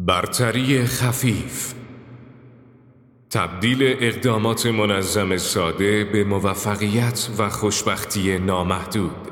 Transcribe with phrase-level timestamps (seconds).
[0.00, 1.74] برتری خفیف.
[3.30, 9.28] تبدیل اقدامات منظم ساده به موفقیت و خوشبختی نامحدود.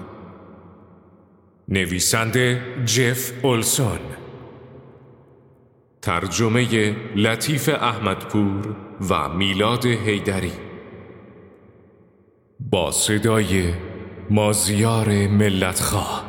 [1.68, 3.98] نویسنده جف اولسون.
[6.02, 8.76] ترجمه لطیف احمدپور
[9.10, 10.52] و میلاد هیدری
[12.60, 13.74] با صدای
[14.30, 16.25] مازیار ملتخواه.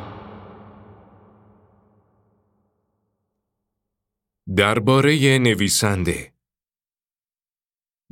[4.58, 6.32] درباره نویسنده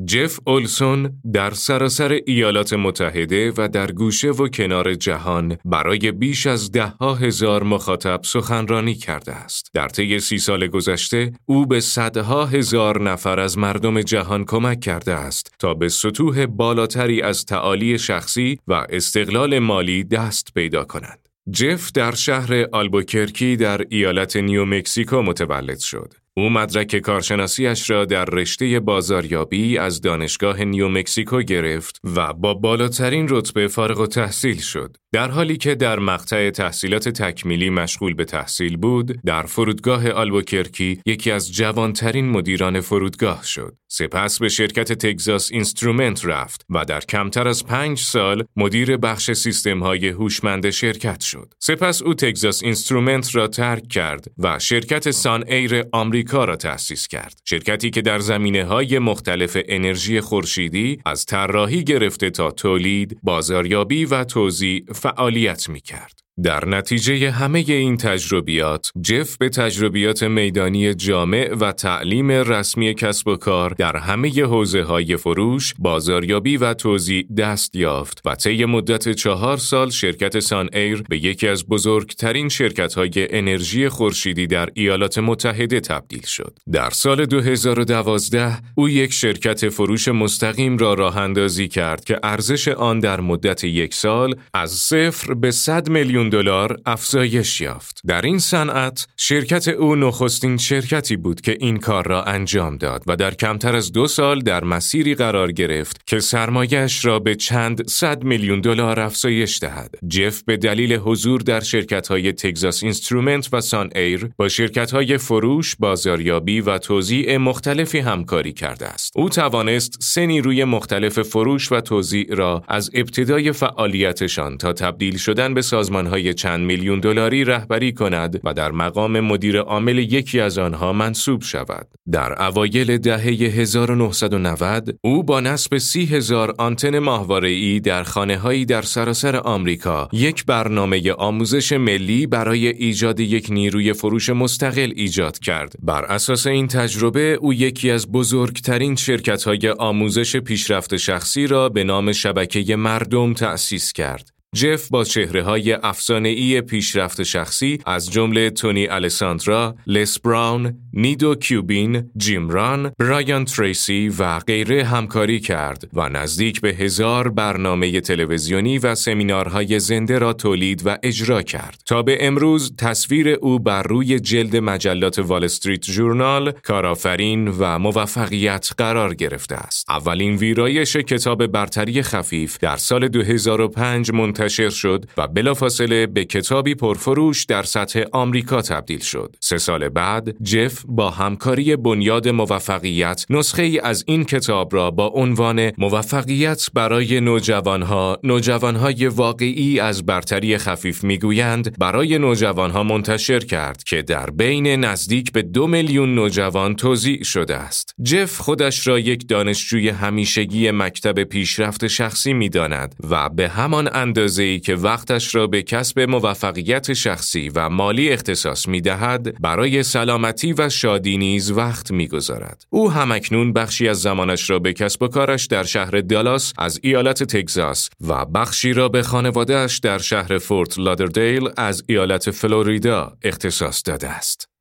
[0.07, 6.73] جف اولسون در سراسر ایالات متحده و در گوشه و کنار جهان برای بیش از
[6.73, 9.71] ده ها هزار مخاطب سخنرانی کرده است.
[9.75, 15.15] در طی سی سال گذشته او به صدها هزار نفر از مردم جهان کمک کرده
[15.15, 21.29] است تا به سطوح بالاتری از تعالی شخصی و استقلال مالی دست پیدا کنند.
[21.51, 26.26] جف در شهر آلبوکرکی در ایالت نیومکسیکو متولد شد.
[26.39, 33.69] او مدرک کارشناسیش را در رشته بازاریابی از دانشگاه نیومکسیکو گرفت و با بالاترین رتبه
[33.69, 34.97] فارغ التحصیل شد.
[35.13, 41.31] در حالی که در مقطع تحصیلات تکمیلی مشغول به تحصیل بود، در فرودگاه آلبوکرکی یکی
[41.31, 43.77] از جوانترین مدیران فرودگاه شد.
[43.89, 49.83] سپس به شرکت تگزاس اینسترومنت رفت و در کمتر از پنج سال مدیر بخش سیستم
[49.83, 51.55] های هوشمند شرکت شد.
[51.59, 57.41] سپس او تگزاس اینسترومنت را ترک کرد و شرکت سان ایر آمریکا را تأسیس کرد.
[57.45, 64.25] شرکتی که در زمینه های مختلف انرژی خورشیدی از طراحی گرفته تا تولید، بازاریابی و
[64.25, 66.26] توزیع فعالیت می کرد.
[66.43, 73.37] در نتیجه همه این تجربیات، جف به تجربیات میدانی جامع و تعلیم رسمی کسب و
[73.37, 79.57] کار در همه حوزه های فروش، بازاریابی و توزیع دست یافت و طی مدت چهار
[79.57, 85.81] سال شرکت سان ایر به یکی از بزرگترین شرکت های انرژی خورشیدی در ایالات متحده
[85.81, 86.59] تبدیل شد.
[86.73, 92.99] در سال 2012 او یک شرکت فروش مستقیم را راه اندازی کرد که ارزش آن
[92.99, 98.01] در مدت یک سال از صفر به 100 میلیون دلار افزایش یافت.
[98.07, 103.17] در این صنعت شرکت او نخستین شرکتی بود که این کار را انجام داد و
[103.17, 108.25] در کمتر از دو سال در مسیری قرار گرفت که سرمایش را به چند صد
[108.25, 109.95] میلیون دلار افزایش دهد.
[110.09, 115.19] جف به دلیل حضور در شرکت های تگزاس اینسترومنت و سان ایر با شرکت های
[115.19, 119.13] فروش، بازاریابی و توزیع مختلفی همکاری کرده است.
[119.17, 125.55] او توانست سه نیروی مختلف فروش و توزیع را از ابتدای فعالیتشان تا تبدیل شدن
[125.55, 130.59] به سازمان های چند میلیون دلاری رهبری کند و در مقام مدیر عامل یکی از
[130.59, 131.89] آنها منصوب شود.
[132.13, 133.27] در اوایل دهه
[133.59, 140.47] 1990 او با نصب سی هزار آنتن ماهواره‌ای در خانه هایی در سراسر آمریکا یک
[140.47, 145.73] برنامه آموزش ملی برای ایجاد یک نیروی فروش مستقل ایجاد کرد.
[145.83, 151.85] بر اساس این تجربه او یکی از بزرگترین شرکت های آموزش پیشرفت شخصی را به
[151.85, 154.36] نام شبکه مردم تأسیس کرد.
[154.55, 161.35] جف با چهره های افسانه ای پیشرفت شخصی از جمله تونی الیساندرا، لس براون، نیدو
[161.35, 168.79] کیوبین، جیم ران، برایان تریسی و غیره همکاری کرد و نزدیک به هزار برنامه تلویزیونی
[168.79, 171.81] و سمینارهای زنده را تولید و اجرا کرد.
[171.87, 178.71] تا به امروز تصویر او بر روی جلد مجلات وال استریت جورنال کارآفرین و موفقیت
[178.79, 179.91] قرار گرفته است.
[179.91, 187.45] اولین ویرایش کتاب برتری خفیف در سال 2005 منتشر شد و بلافاصله به کتابی پرفروش
[187.45, 189.37] در سطح آمریکا تبدیل شد.
[189.41, 195.07] سه سال بعد جف با همکاری بنیاد موفقیت نسخه ای از این کتاب را با
[195.07, 204.03] عنوان موفقیت برای نوجوانها نوجوانهای واقعی از برتری خفیف می‌گویند برای نوجوانها منتشر کرد که
[204.03, 207.95] در بین نزدیک به دو میلیون نوجوان توضیح شده است.
[208.03, 214.61] جف خودش را یک دانشجوی همیشگی مکتب پیشرفت شخصی می‌داند و به همان اندازه ای
[214.61, 220.69] که وقتش را به کسب موفقیت شخصی و مالی اختصاص می دهد برای سلامتی و
[220.77, 222.65] شادی نیز وقت می گذارد.
[222.71, 227.23] او همکنون بخشی از زمانش را به کسب و کارش در شهر دالاس از ایالت
[227.23, 234.09] تگزاس و بخشی را به خانوادهش در شهر فورت لادردیل از ایالت فلوریدا اختصاص داده
[234.09, 234.49] است.